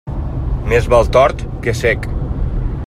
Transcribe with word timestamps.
Més 0.71 0.87
val 0.93 1.11
tort 1.17 1.45
que 1.67 1.77
cec. 1.83 2.13